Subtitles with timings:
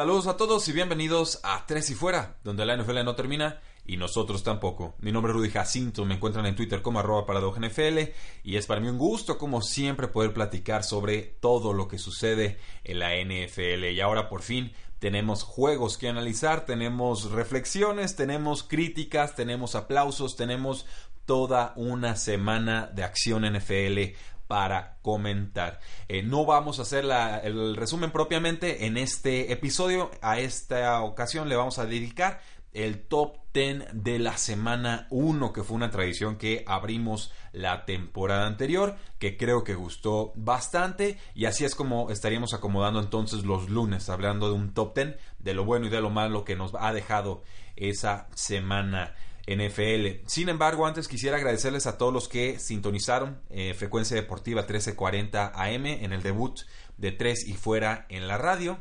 [0.00, 3.98] Saludos a todos y bienvenidos a Tres y Fuera, donde la NFL no termina y
[3.98, 4.94] nosotros tampoco.
[5.00, 7.98] Mi nombre es Rudy Jacinto, me encuentran en Twitter como arroba NFL
[8.42, 12.56] y es para mí un gusto, como siempre, poder platicar sobre todo lo que sucede
[12.82, 13.90] en la NFL.
[13.92, 20.86] Y ahora por fin tenemos juegos que analizar, tenemos reflexiones, tenemos críticas, tenemos aplausos, tenemos
[21.26, 24.16] toda una semana de acción NFL
[24.50, 25.78] para comentar.
[26.08, 27.04] Eh, no vamos a hacer
[27.44, 30.10] el resumen propiamente en este episodio.
[30.22, 32.40] A esta ocasión le vamos a dedicar
[32.72, 38.48] el top 10 de la semana 1, que fue una tradición que abrimos la temporada
[38.48, 41.16] anterior, que creo que gustó bastante.
[41.32, 45.54] Y así es como estaríamos acomodando entonces los lunes, hablando de un top 10, de
[45.54, 47.44] lo bueno y de lo malo que nos ha dejado
[47.76, 49.14] esa semana
[49.46, 50.26] NFL.
[50.26, 55.86] Sin embargo, antes quisiera agradecerles a todos los que sintonizaron eh, Frecuencia Deportiva 1340 AM
[55.86, 56.60] en el debut
[56.96, 58.78] de Tres y Fuera en la radio.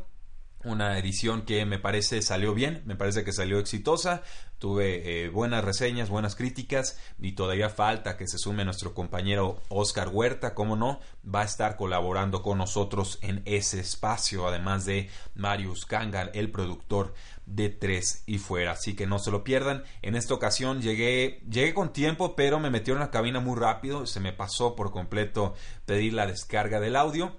[0.66, 4.24] Una edición que me parece salió bien, me parece que salió exitosa.
[4.58, 10.10] Tuve eh, buenas reseñas, buenas críticas y todavía falta que se sume nuestro compañero Oscar
[10.10, 15.86] Huerta, como no, va a estar colaborando con nosotros en ese espacio, además de Marius
[15.86, 17.14] Kangan, el productor
[17.46, 18.73] de tres y fuera.
[18.73, 19.86] Así que no se lo pierdan.
[20.02, 24.06] En esta ocasión llegué, llegué con tiempo, pero me metieron en la cabina muy rápido.
[24.06, 25.54] Se me pasó por completo
[25.86, 27.34] pedir la descarga del audio.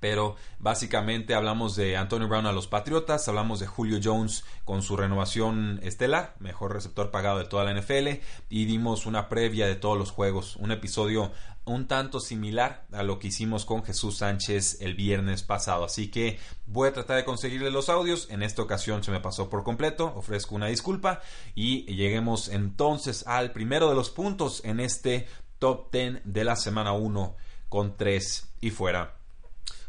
[0.00, 4.96] Pero básicamente hablamos de Antonio Brown a los Patriotas, hablamos de Julio Jones con su
[4.96, 9.98] renovación estelar, mejor receptor pagado de toda la NFL, y dimos una previa de todos
[9.98, 11.32] los juegos, un episodio
[11.68, 15.84] un tanto similar a lo que hicimos con Jesús Sánchez el viernes pasado.
[15.84, 18.28] Así que voy a tratar de conseguirle los audios.
[18.30, 20.12] En esta ocasión se me pasó por completo.
[20.16, 21.20] Ofrezco una disculpa.
[21.54, 26.92] Y lleguemos entonces al primero de los puntos en este top 10 de la semana
[26.92, 27.36] 1
[27.68, 29.17] con 3 y fuera.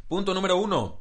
[0.09, 0.99] Punto número 1.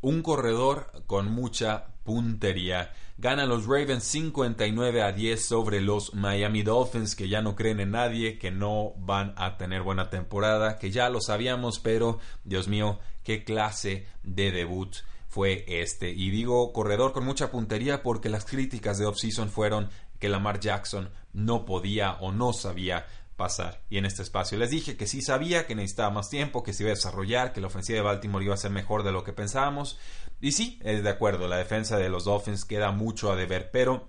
[0.00, 2.92] Un corredor con mucha puntería.
[3.16, 7.92] Ganan los Ravens 59 a 10 sobre los Miami Dolphins, que ya no creen en
[7.92, 12.98] nadie, que no van a tener buena temporada, que ya lo sabíamos, pero Dios mío,
[13.22, 14.92] qué clase de debut
[15.28, 16.10] fue este.
[16.10, 21.10] Y digo corredor con mucha puntería porque las críticas de offseason fueron que Lamar Jackson
[21.32, 23.06] no podía o no sabía
[23.38, 23.80] pasar.
[23.88, 26.82] Y en este espacio les dije que sí sabía, que necesitaba más tiempo, que se
[26.82, 29.32] iba a desarrollar, que la ofensiva de Baltimore iba a ser mejor de lo que
[29.32, 29.98] pensábamos.
[30.42, 34.08] Y sí, es de acuerdo, la defensa de los Dolphins queda mucho a deber, pero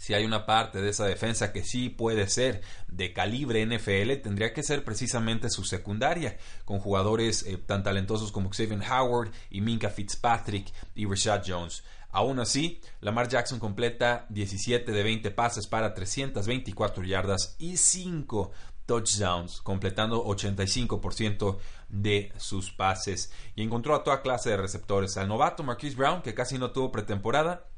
[0.00, 4.54] si hay una parte de esa defensa que sí puede ser de calibre NFL, tendría
[4.54, 9.90] que ser precisamente su secundaria, con jugadores eh, tan talentosos como Xavier Howard y Minka
[9.90, 11.84] Fitzpatrick y Rashad Jones.
[12.12, 18.50] Aún así, Lamar Jackson completa 17 de 20 pases para 324 yardas y 5
[18.86, 25.16] touchdowns, completando 85% de sus pases y encontró a toda clase de receptores.
[25.16, 27.68] Al novato Marquise Brown, que casi no tuvo pretemporada,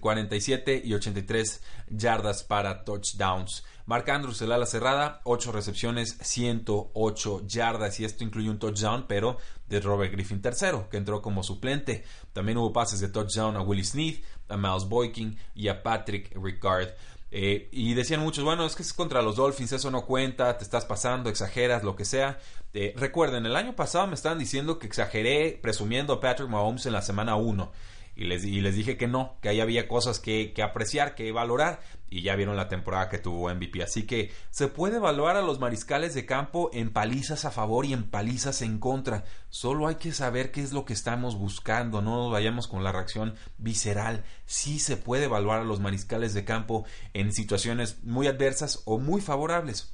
[0.00, 3.64] 47 eh, y 83 yardas para touchdowns.
[3.86, 8.00] Mark Andrews, el ala cerrada, 8 recepciones, 108 yardas.
[8.00, 12.04] Y esto incluye un touchdown, pero de Robert Griffin III, que entró como suplente.
[12.32, 16.88] También hubo pases de touchdown a Willie Smith, a Miles Boykin y a Patrick Ricard.
[17.30, 20.64] Eh, y decían muchos, bueno, es que es contra los Dolphins, eso no cuenta, te
[20.64, 22.38] estás pasando, exageras, lo que sea.
[22.74, 26.92] Eh, recuerden, el año pasado me estaban diciendo que exageré presumiendo a Patrick Mahomes en
[26.92, 27.72] la semana 1
[28.16, 31.30] y les, y les dije que no, que ahí había cosas que, que, apreciar, que
[31.32, 33.82] valorar y ya vieron la temporada que tuvo MVP.
[33.82, 37.92] Así que se puede evaluar a los mariscales de campo en palizas a favor y
[37.92, 39.24] en palizas en contra.
[39.50, 42.92] Solo hay que saber qué es lo que estamos buscando, no nos vayamos con la
[42.92, 44.24] reacción visceral.
[44.46, 49.20] Sí se puede evaluar a los mariscales de campo en situaciones muy adversas o muy
[49.20, 49.92] favorables.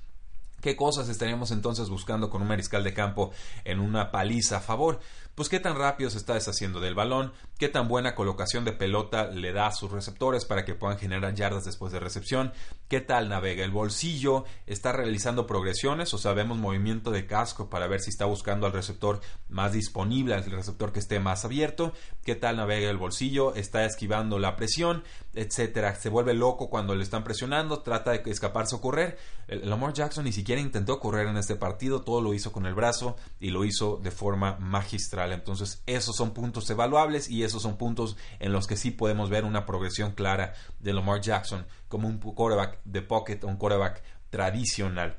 [0.62, 3.32] ¿Qué cosas estaríamos entonces buscando con un mariscal de campo
[3.64, 5.00] en una paliza a favor?
[5.34, 9.26] Pues qué tan rápido se está deshaciendo del balón, qué tan buena colocación de pelota
[9.26, 12.52] le da a sus receptores para que puedan generar yardas después de recepción,
[12.88, 18.00] qué tal navega el bolsillo, está realizando progresiones o sabemos movimiento de casco para ver
[18.00, 21.92] si está buscando al receptor más disponible, al receptor que esté más abierto,
[22.24, 25.04] qué tal navega el bolsillo, está esquivando la presión,
[25.34, 29.18] etcétera, se vuelve loco cuando le están presionando, trata de escaparse o correr.
[29.48, 33.16] Lamar Jackson ni siquiera intentó correr en este partido, todo lo hizo con el brazo
[33.40, 35.21] y lo hizo de forma magistral.
[35.30, 39.44] Entonces, esos son puntos evaluables y esos son puntos en los que sí podemos ver
[39.44, 45.18] una progresión clara de Lamar Jackson como un quarterback de pocket, un quarterback tradicional.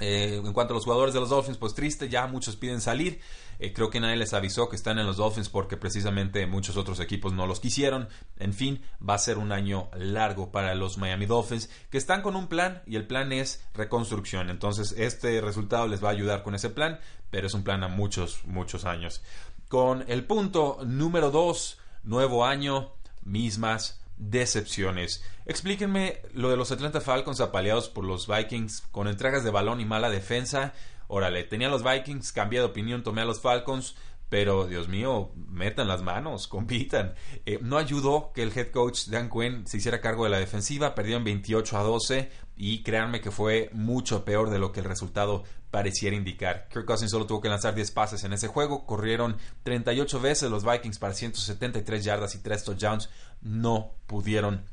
[0.00, 3.20] Eh, en cuanto a los jugadores de los Dolphins, pues triste, ya muchos piden salir.
[3.62, 6.98] Eh, creo que nadie les avisó que están en los Dolphins porque precisamente muchos otros
[6.98, 8.08] equipos no los quisieron.
[8.40, 12.34] En fin, va a ser un año largo para los Miami Dolphins que están con
[12.34, 14.50] un plan y el plan es reconstrucción.
[14.50, 16.98] Entonces este resultado les va a ayudar con ese plan,
[17.30, 19.22] pero es un plan a muchos, muchos años.
[19.68, 25.22] Con el punto número 2, nuevo año, mismas decepciones.
[25.46, 29.84] Explíquenme lo de los Atlanta Falcons apaleados por los Vikings con entregas de balón y
[29.84, 30.72] mala defensa.
[31.08, 33.94] Órale, tenía a los Vikings, cambié de opinión, tomé a los Falcons,
[34.32, 37.14] pero Dios mío, metan las manos, compitan.
[37.44, 40.94] Eh, no ayudó que el head coach Dan Quinn se hiciera cargo de la defensiva,
[40.94, 45.44] perdieron 28 a 12 y créanme que fue mucho peor de lo que el resultado
[45.70, 46.68] pareciera indicar.
[46.72, 50.64] Kirk Cousins solo tuvo que lanzar 10 pases en ese juego, corrieron 38 veces los
[50.64, 53.10] Vikings para 173 yardas y 3 touchdowns,
[53.42, 54.64] no pudieron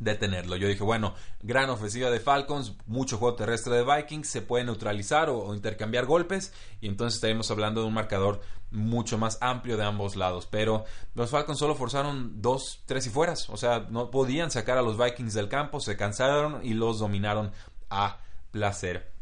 [0.00, 0.56] detenerlo.
[0.56, 5.30] Yo dije, bueno, gran ofensiva de Falcons, mucho juego terrestre de Vikings, se puede neutralizar
[5.30, 10.16] o, intercambiar golpes y entonces estaremos hablando de un marcador mucho más amplio de ambos
[10.16, 10.46] lados.
[10.50, 14.82] Pero los Falcons solo forzaron dos, tres y fueras, o sea, no podían sacar a
[14.82, 17.52] los Vikings del campo, se cansaron y los dominaron
[17.90, 18.18] a
[18.50, 19.12] placer.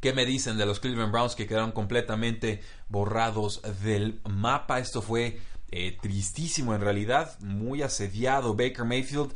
[0.00, 4.78] ¿Qué me dicen de los Cleveland Browns que quedaron completamente borrados del mapa?
[4.78, 5.40] Esto fue
[5.70, 8.54] eh, tristísimo en realidad, muy asediado.
[8.54, 9.32] Baker Mayfield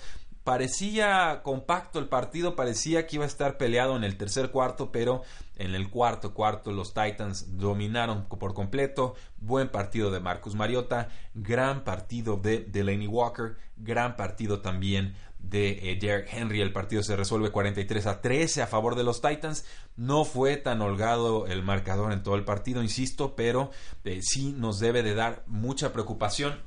[0.49, 5.21] parecía compacto el partido, parecía que iba a estar peleado en el tercer cuarto, pero
[5.57, 9.15] en el cuarto cuarto los Titans dominaron por completo.
[9.37, 15.99] Buen partido de Marcus Mariota, gran partido de Delaney Walker, gran partido también de eh,
[16.01, 16.63] Derek Henry.
[16.63, 19.67] El partido se resuelve 43 a 13 a favor de los Titans.
[19.99, 23.71] No fue tan holgado el marcador en todo el partido, insisto, pero
[24.05, 26.59] eh, sí nos debe de dar mucha preocupación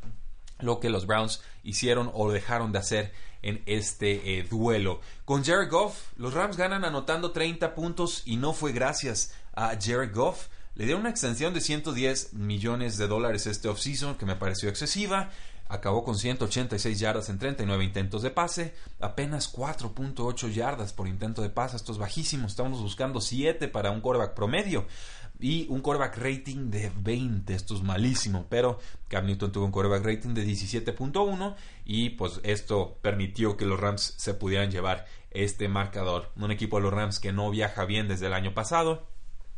[0.60, 3.12] lo que los Browns hicieron o dejaron de hacer
[3.42, 5.02] en este eh, duelo.
[5.26, 10.14] Con Jared Goff, los Rams ganan anotando 30 puntos y no fue gracias a Jared
[10.14, 10.48] Goff.
[10.76, 15.30] Le dieron una extensión de 110 millones de dólares este offseason que me pareció excesiva.
[15.68, 21.50] Acabó con 186 yardas en 39 intentos de pase, apenas 4.8 yardas por intento de
[21.50, 21.78] pase.
[21.78, 22.46] Esto es bajísimo.
[22.46, 24.86] Estamos buscando 7 para un quarterback promedio
[25.42, 27.54] y un quarterback rating de 20.
[27.54, 32.98] Esto es malísimo, pero Cam Newton tuvo un quarterback rating de 17.1 y pues esto
[33.02, 36.32] permitió que los Rams se pudieran llevar este marcador.
[36.36, 39.08] Un equipo de los Rams que no viaja bien desde el año pasado.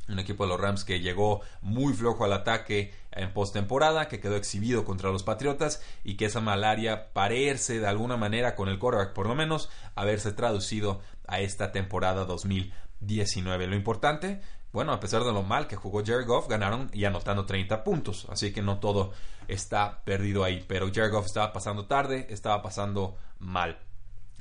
[0.08, 4.36] Un equipo de los Rams que llegó muy flojo al ataque en postemporada, que quedó
[4.36, 9.14] exhibido contra los Patriotas y que esa malaria parece de alguna manera con el quarterback,
[9.14, 13.68] por lo menos, haberse traducido a esta temporada 2019.
[13.68, 14.42] Lo importante
[14.74, 18.26] bueno, a pesar de lo mal que jugó Jared Goff, ganaron y anotando 30 puntos.
[18.30, 19.12] Así que no todo
[19.48, 20.66] está perdido ahí.
[20.68, 23.80] Pero Jared Goff estaba pasando tarde, estaba pasando mal.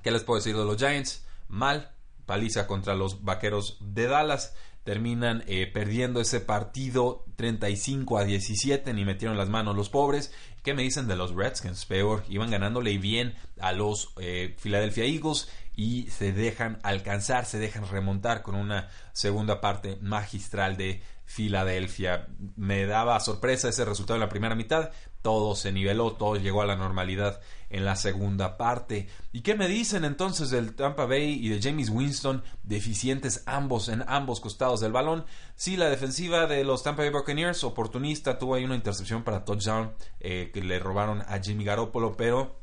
[0.03, 1.27] ¿Qué les puedo decir de los Giants?
[1.49, 1.91] Mal.
[2.25, 4.55] Paliza contra los Vaqueros de Dallas.
[4.85, 8.95] Terminan eh, perdiendo ese partido 35 a 17.
[8.95, 10.33] Ni metieron las manos los pobres.
[10.63, 11.85] ¿Qué me dicen de los Redskins?
[11.85, 12.25] Peor.
[12.31, 18.43] Iban ganándole bien a los eh, Philadelphia Eagles y se dejan alcanzar, se dejan remontar
[18.43, 22.29] con una segunda parte magistral de Filadelfia.
[22.57, 24.91] Me daba sorpresa ese resultado en la primera mitad,
[25.23, 29.09] todo se niveló, todo llegó a la normalidad en la segunda parte.
[29.33, 34.05] ¿Y qué me dicen entonces del Tampa Bay y de James Winston, deficientes ambos en
[34.09, 35.25] ambos costados del balón?
[35.55, 39.95] Sí, la defensiva de los Tampa Bay Buccaneers, oportunista, tuvo ahí una intercepción para touchdown
[40.21, 42.62] eh, que le robaron a Jimmy Garoppolo, pero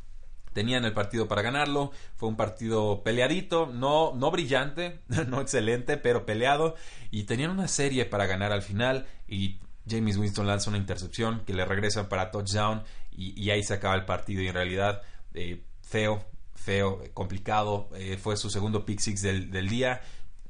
[0.59, 1.93] tenían el partido para ganarlo.
[2.17, 4.99] Fue un partido peleadito, no, no brillante,
[5.29, 6.75] no excelente, pero peleado.
[7.11, 9.07] Y tenían una serie para ganar al final.
[9.25, 12.83] Y James Winston lanza una intercepción que le regresan para touchdown.
[13.09, 14.41] Y, ahí se acaba el partido.
[14.41, 15.01] Y en realidad,
[15.33, 16.25] eh, feo,
[16.55, 17.87] feo, complicado.
[17.95, 20.01] Eh, fue su segundo pick six del, del día.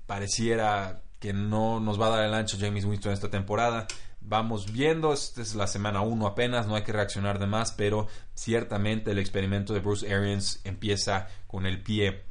[0.07, 3.85] Pareciera que no nos va a dar el ancho James Winston esta temporada
[4.21, 8.07] vamos viendo, esta es la semana 1 apenas, no hay que reaccionar de más, pero
[8.33, 12.23] ciertamente el experimento de Bruce Arians empieza con el pie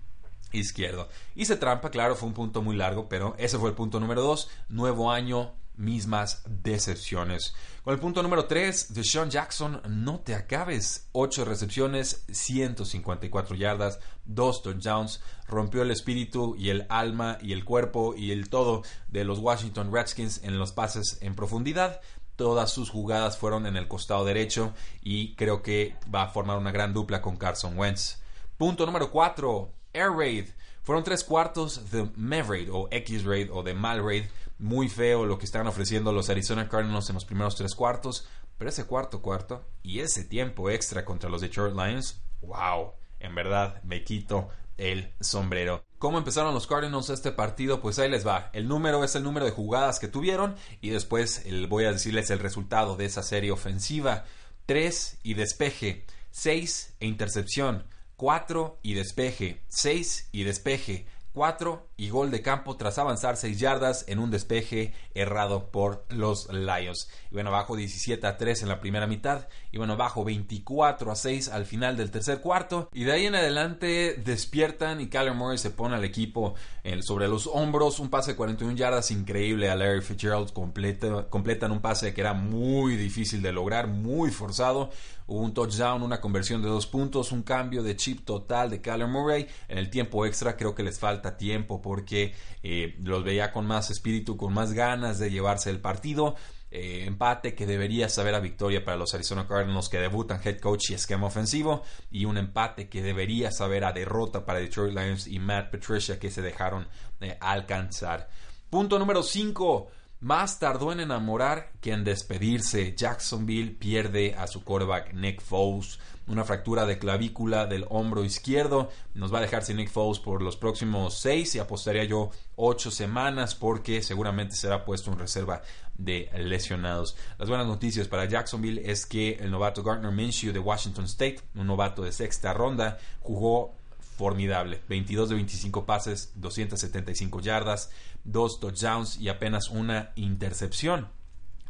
[0.52, 1.08] izquierdo.
[1.34, 4.50] Hice trampa, claro, fue un punto muy largo, pero ese fue el punto número 2,
[4.68, 7.54] nuevo año, mismas decepciones.
[7.82, 11.08] Con el punto número 3, Sean Jackson, no te acabes.
[11.12, 15.22] 8 recepciones, 154 yardas, 2 touchdowns.
[15.46, 19.90] Rompió el espíritu y el alma y el cuerpo y el todo de los Washington
[19.92, 22.00] Redskins en los pases en profundidad.
[22.36, 26.72] Todas sus jugadas fueron en el costado derecho y creo que va a formar una
[26.72, 28.18] gran dupla con Carson Wentz.
[28.58, 30.46] Punto número 4, Air Raid
[30.88, 34.24] Fueron tres cuartos de Mav-Raid o X-Raid o de Mal-Raid.
[34.58, 38.28] Muy feo lo que están ofreciendo los Arizona Cardinals en los primeros tres cuartos.
[38.58, 43.80] Pero ese cuarto cuarto y ese tiempo extra contra los Detroit Lions, wow, en verdad
[43.84, 45.84] me quito el sombrero.
[45.98, 47.80] ¿Cómo empezaron los Cardinals este partido?
[47.80, 48.50] Pues ahí les va.
[48.52, 52.38] El número es el número de jugadas que tuvieron y después voy a decirles el
[52.38, 54.24] resultado de esa serie ofensiva.
[54.66, 57.86] 3 y despeje, 6 e intercepción,
[58.16, 61.06] 4 y despeje, 6 y despeje,
[61.38, 66.52] 4 y gol de campo tras avanzar 6 yardas en un despeje errado por los
[66.52, 67.08] Lions.
[67.30, 69.46] Y bueno, bajo 17 a 3 en la primera mitad.
[69.70, 72.88] Y bueno, bajo 24 a 6 al final del tercer cuarto.
[72.92, 76.54] Y de ahí en adelante despiertan y Kyler Murray se pone al equipo
[77.02, 78.00] sobre los hombros.
[78.00, 80.52] Un pase de 41 yardas increíble a Larry Fitzgerald.
[80.52, 84.90] Completa, completan un pase que era muy difícil de lograr, muy forzado.
[85.28, 89.08] Hubo un touchdown, una conversión de dos puntos, un cambio de chip total de Kyler
[89.08, 89.46] Murray.
[89.68, 93.90] En el tiempo extra creo que les falta tiempo porque eh, los veía con más
[93.90, 96.36] espíritu, con más ganas de llevarse el partido.
[96.70, 100.90] Eh, empate que debería saber a victoria para los Arizona Cardinals que debutan head coach
[100.90, 105.38] y esquema ofensivo y un empate que debería saber a derrota para Detroit Lions y
[105.38, 106.86] Matt Patricia que se dejaron
[107.20, 108.28] eh, alcanzar.
[108.68, 109.90] Punto número 5.
[110.20, 112.92] Más tardó en enamorar que en despedirse.
[112.96, 116.00] Jacksonville pierde a su quarterback Nick Foles.
[116.26, 118.90] Una fractura de clavícula del hombro izquierdo.
[119.14, 122.90] Nos va a dejar sin Nick Foles por los próximos seis y apostaría yo ocho
[122.90, 125.62] semanas porque seguramente será puesto en reserva
[125.96, 127.16] de lesionados.
[127.38, 131.68] Las buenas noticias para Jacksonville es que el novato Gardner Minshew de Washington State, un
[131.68, 133.77] novato de sexta ronda, jugó
[134.18, 134.82] formidable.
[134.88, 137.90] 22 de 25 pases, 275 yardas,
[138.24, 141.08] dos touchdowns y apenas una intercepción.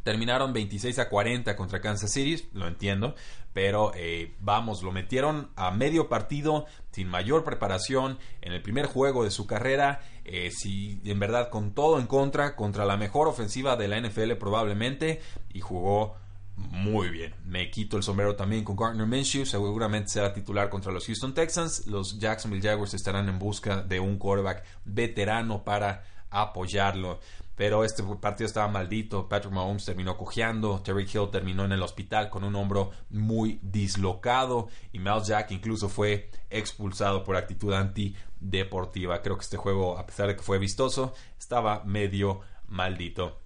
[0.03, 3.13] Terminaron 26 a 40 contra Kansas City, lo entiendo,
[3.53, 9.23] pero eh, vamos, lo metieron a medio partido sin mayor preparación en el primer juego
[9.23, 13.87] de su carrera, eh, en verdad con todo en contra, contra la mejor ofensiva de
[13.87, 15.21] la NFL probablemente,
[15.53, 16.15] y jugó
[16.71, 17.33] muy bien.
[17.45, 19.45] Me quito el sombrero también con Gardner Minshew.
[19.45, 21.87] Seguramente será titular contra los Houston Texans.
[21.87, 27.19] Los Jacksonville Jaguars estarán en busca de un quarterback veterano para apoyarlo.
[27.55, 29.27] Pero este partido estaba maldito.
[29.27, 30.81] Patrick Mahomes terminó cojeando.
[30.81, 34.69] Terry Hill terminó en el hospital con un hombro muy dislocado.
[34.93, 39.21] Y Mel Jack incluso fue expulsado por actitud antideportiva.
[39.21, 43.41] Creo que este juego, a pesar de que fue vistoso, estaba medio maldito.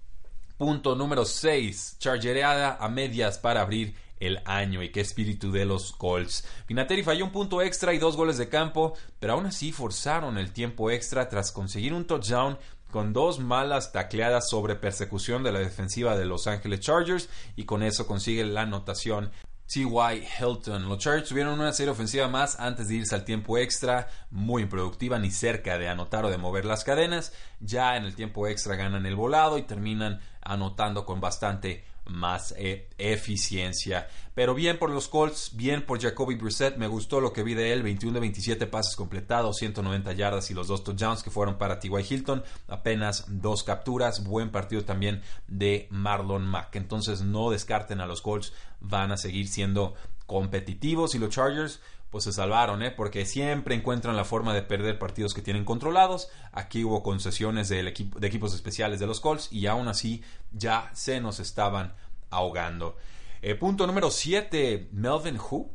[0.56, 1.96] Punto número 6.
[1.98, 6.46] Chargereada a medias para abrir el año y qué espíritu de los Colts.
[6.68, 10.52] Vinatieri falló un punto extra y dos goles de campo, pero aún así forzaron el
[10.52, 12.56] tiempo extra tras conseguir un touchdown
[12.92, 17.82] con dos malas tacleadas sobre persecución de la defensiva de Los Angeles Chargers y con
[17.82, 19.32] eso consigue la anotación
[19.72, 20.26] T.Y.
[20.38, 20.88] Hilton.
[20.88, 25.18] Los Chargers tuvieron una serie ofensiva más antes de irse al tiempo extra, muy improductiva,
[25.18, 27.32] ni cerca de anotar o de mover las cadenas.
[27.60, 32.88] Ya en el tiempo extra ganan el volado y terminan anotando con bastante más eh,
[32.98, 34.08] eficiencia.
[34.34, 37.72] Pero bien por los Colts, bien por Jacoby Brissett, me gustó lo que vi de
[37.72, 41.78] él, 21 de 27 pases completados, 190 yardas y los dos touchdowns que fueron para
[41.78, 41.90] T.Y.
[42.08, 46.76] Hilton, apenas dos capturas, buen partido también de Marlon Mack.
[46.76, 49.94] Entonces no descarten a los Colts, van a seguir siendo
[50.26, 51.80] competitivos y los Chargers
[52.14, 52.92] pues se salvaron, ¿eh?
[52.92, 56.28] porque siempre encuentran la forma de perder partidos que tienen controlados.
[56.52, 60.92] Aquí hubo concesiones del equipo, de equipos especiales de los Colts y aún así ya
[60.94, 61.92] se nos estaban
[62.30, 62.96] ahogando.
[63.42, 65.72] Eh, punto número 7, Melvin Who.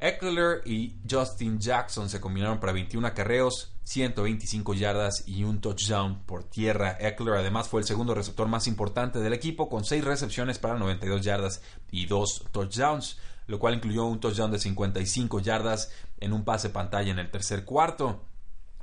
[0.00, 6.44] Eckler y Justin Jackson se combinaron para 21 acarreos, 125 yardas y un touchdown por
[6.44, 6.96] tierra.
[6.98, 11.20] Eckler además fue el segundo receptor más importante del equipo con 6 recepciones para 92
[11.20, 11.60] yardas
[11.90, 17.10] y 2 touchdowns lo cual incluyó un touchdown de 55 yardas en un pase pantalla
[17.10, 18.22] en el tercer cuarto.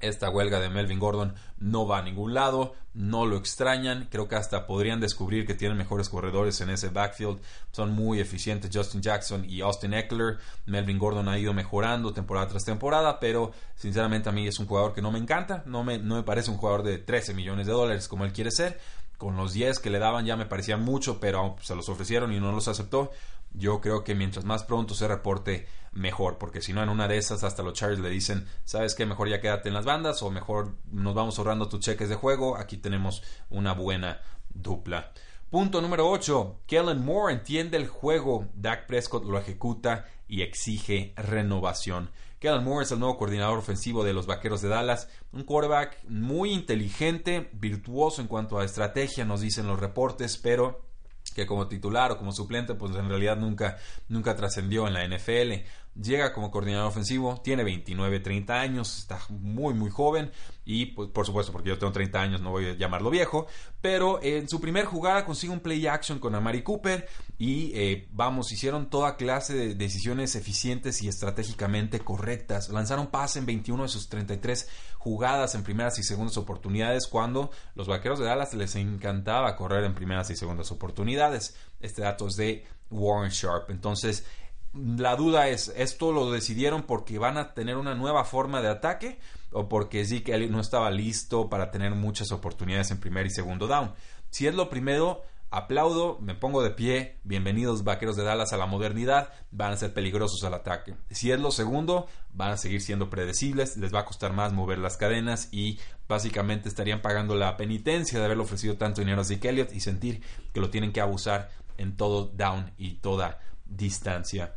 [0.01, 4.35] Esta huelga de Melvin Gordon no va a ningún lado, no lo extrañan, creo que
[4.35, 7.39] hasta podrían descubrir que tienen mejores corredores en ese backfield,
[7.71, 12.65] son muy eficientes Justin Jackson y Austin Eckler, Melvin Gordon ha ido mejorando temporada tras
[12.65, 16.15] temporada, pero sinceramente a mí es un jugador que no me encanta, no me, no
[16.15, 18.79] me parece un jugador de 13 millones de dólares como él quiere ser,
[19.19, 22.39] con los 10 que le daban ya me parecían mucho, pero se los ofrecieron y
[22.39, 23.11] no los aceptó,
[23.53, 27.17] yo creo que mientras más pronto se reporte, mejor, porque si no, en una de
[27.17, 29.05] esas, hasta los Chargers le dicen, ¿sabes qué?
[29.05, 32.57] Mejor ya quédate en las bandas o mejor nos vamos ahorrando tus cheques de juego.
[32.57, 35.11] Aquí tenemos una buena dupla.
[35.49, 36.61] Punto número 8.
[36.65, 38.47] Kellen Moore entiende el juego.
[38.55, 42.09] Dak Prescott lo ejecuta y exige renovación.
[42.39, 45.09] Kellen Moore es el nuevo coordinador ofensivo de los Vaqueros de Dallas.
[45.33, 50.85] Un quarterback muy inteligente, virtuoso en cuanto a estrategia, nos dicen los reportes, pero
[51.33, 53.77] que como titular o como suplente, pues en realidad nunca,
[54.09, 55.65] nunca trascendió en la NFL.
[55.99, 60.31] Llega como coordinador ofensivo, tiene 29, 30 años, está muy, muy joven
[60.63, 63.47] y pues, por supuesto porque yo tengo 30 años no voy a llamarlo viejo,
[63.81, 68.53] pero en su primer jugada consigue un play action con Amari Cooper y eh, vamos,
[68.53, 72.69] hicieron toda clase de decisiones eficientes y estratégicamente correctas.
[72.69, 77.87] Lanzaron pase en 21 de sus 33 jugadas en primeras y segundas oportunidades cuando los
[77.87, 81.55] vaqueros de Dallas les encantaba correr en primeras y segundas oportunidades.
[81.81, 83.71] Este dato es de Warren Sharp.
[83.71, 84.25] Entonces,
[84.73, 89.19] la duda es, ¿esto lo decidieron porque van a tener una nueva forma de ataque
[89.51, 93.93] o porque Zeke no estaba listo para tener muchas oportunidades en primer y segundo down?
[94.29, 98.65] Si es lo primero, aplaudo, me pongo de pie, bienvenidos vaqueros de Dallas a la
[98.65, 100.95] modernidad, van a ser peligrosos al ataque.
[101.09, 104.77] Si es lo segundo, van a seguir siendo predecibles, les va a costar más mover
[104.77, 109.49] las cadenas y básicamente estarían pagando la penitencia de haberle ofrecido tanto dinero a Zeke
[109.49, 110.21] Elliott y sentir
[110.53, 114.55] que lo tienen que abusar en todo down y toda distancia.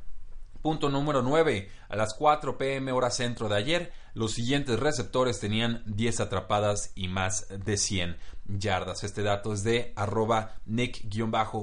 [0.64, 1.70] Punto número 9.
[1.90, 7.08] A las 4 pm hora centro de ayer, los siguientes receptores tenían 10 atrapadas y
[7.08, 8.16] más de 100
[8.46, 9.04] yardas.
[9.04, 11.60] Este dato es de arroba nick-bdge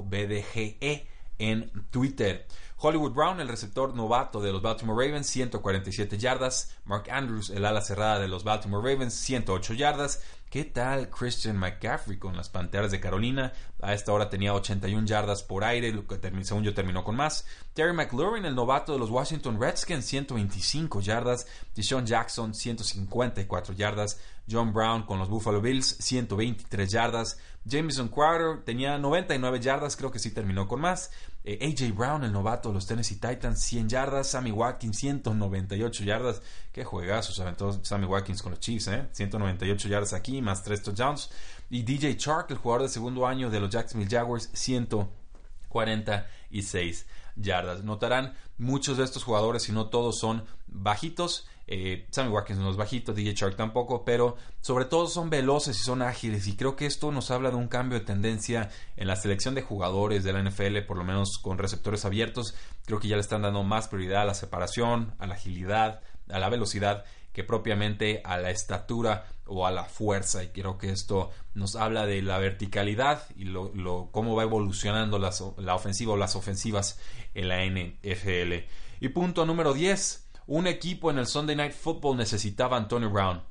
[1.39, 2.45] en Twitter.
[2.77, 6.77] Hollywood Brown, el receptor novato de los Baltimore Ravens, 147 yardas.
[6.85, 10.21] Mark Andrews, el ala cerrada de los Baltimore Ravens, 108 yardas.
[10.51, 13.53] ¿Qué tal Christian McCaffrey con las Panteras de Carolina?
[13.81, 17.45] A esta hora tenía 81 yardas por aire, lo que según yo terminó con más.
[17.73, 21.47] Terry McLaurin, el novato de los Washington Redskins, 125 yardas.
[21.73, 24.19] Deshaun Jackson, 154 yardas.
[24.51, 27.39] John Brown con los Buffalo Bills, 123 yardas.
[27.63, 31.11] Jameson Crowder tenía 99 yardas, creo que sí terminó con más.
[31.43, 34.29] Eh, AJ Brown, el novato de los Tennessee Titans, 100 yardas.
[34.29, 36.41] Sammy Watkins, 198 yardas.
[36.71, 39.07] Qué juegazos aventó Sammy Watkins con los Chiefs, ¿eh?
[39.11, 41.29] 198 yardas aquí, más 3 touchdowns.
[41.69, 47.83] Y DJ Chark, el jugador de segundo año de los Jacksonville Jaguars, 146 yardas.
[47.83, 51.47] Notarán, muchos de estos jugadores, si no todos, son bajitos.
[51.67, 55.83] Eh, Sammy Watkins no es bajito, DJ Shark tampoco, pero sobre todo son veloces y
[55.83, 56.47] son ágiles.
[56.47, 59.61] Y creo que esto nos habla de un cambio de tendencia en la selección de
[59.61, 62.55] jugadores de la NFL, por lo menos con receptores abiertos.
[62.85, 66.39] Creo que ya le están dando más prioridad a la separación, a la agilidad, a
[66.39, 71.31] la velocidad que propiamente a la estatura o a la fuerza y creo que esto
[71.53, 76.99] nos habla de la verticalidad y lo, cómo va evolucionando la ofensiva o las ofensivas
[77.33, 78.65] en la NFL.
[78.99, 80.20] Y punto número 10.
[80.47, 83.43] Un equipo en el Sunday Night Football necesitaba a Antonio Brown.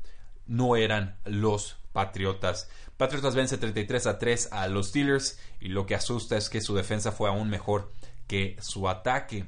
[0.47, 2.69] No eran los Patriotas.
[2.97, 6.75] Patriotas vence 33 a 3 a los Steelers y lo que asusta es que su
[6.75, 7.91] defensa fue aún mejor
[8.27, 9.47] que su ataque.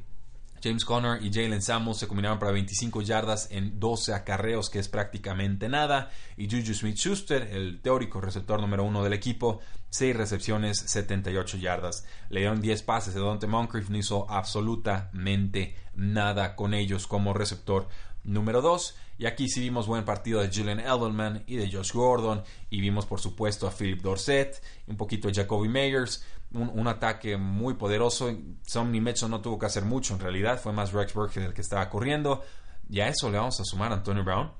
[0.62, 4.88] James Conner y Jalen Samuels se combinaron para 25 yardas en 12 acarreos, que es
[4.88, 6.10] prácticamente nada.
[6.36, 12.06] Y Juju Smith Schuster, el teórico receptor número uno del equipo, 6 recepciones, 78 yardas.
[12.28, 13.14] Le dieron 10 pases.
[13.14, 17.88] de Dante Moncrief no hizo absolutamente nada con ellos como receptor
[18.24, 18.96] número 2.
[19.18, 22.42] Y aquí sí vimos buen partido de Julian Edelman y de Josh Gordon.
[22.70, 27.74] Y vimos, por supuesto, a Philip Dorset, un poquito de Jacoby Meyers un, ataque muy
[27.74, 28.30] poderoso.
[28.66, 31.62] Somni Mitchell no tuvo que hacer mucho en realidad, fue más Rex Burkhead el que
[31.62, 32.42] estaba corriendo.
[32.88, 34.52] Y a eso le vamos a sumar a Antonio Brown.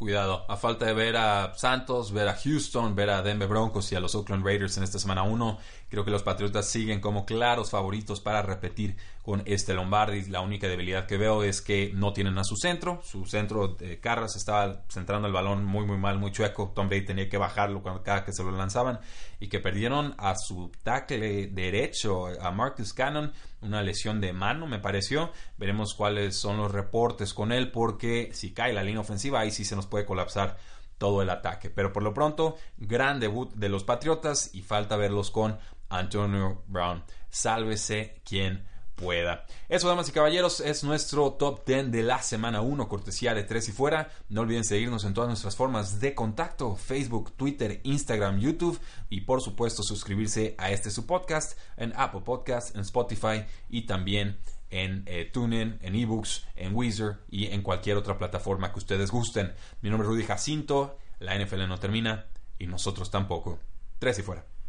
[0.00, 3.96] Cuidado, a falta de ver a Santos, ver a Houston, ver a Denver Broncos y
[3.96, 5.58] a los Oakland Raiders en esta semana 1,
[5.90, 10.24] creo que los Patriotas siguen como claros favoritos para repetir con este Lombardi.
[10.30, 13.02] La única debilidad que veo es que no tienen a su centro.
[13.04, 16.72] Su centro de Carras estaba centrando el balón muy, muy mal, muy chueco.
[16.74, 19.00] Tom Brady tenía que bajarlo cada que se lo lanzaban.
[19.38, 24.78] Y que perdieron a su tackle derecho, a Marcus Cannon, una lesión de mano, me
[24.78, 25.32] pareció.
[25.58, 29.64] Veremos cuáles son los reportes con él, porque si cae la línea ofensiva, ahí sí
[29.64, 30.58] se nos puede colapsar
[30.98, 31.70] todo el ataque.
[31.70, 37.02] Pero por lo pronto, gran debut de los Patriotas y falta verlos con Antonio Brown.
[37.28, 38.66] Sálvese quien
[39.00, 39.46] pueda.
[39.68, 43.68] Eso, damas y caballeros, es nuestro top 10 de la semana 1, cortesía de 3
[43.68, 44.10] y fuera.
[44.28, 49.40] No olviden seguirnos en todas nuestras formas de contacto, Facebook, Twitter, Instagram, YouTube y por
[49.40, 54.38] supuesto suscribirse a este su podcast en Apple Podcast, en Spotify y también
[54.70, 59.52] en eh, TuneIn, en eBooks, en Weezer y en cualquier otra plataforma que ustedes gusten.
[59.80, 62.26] Mi nombre es Rudy Jacinto, la NFL no termina
[62.58, 63.58] y nosotros tampoco.
[63.98, 64.59] 3 y fuera.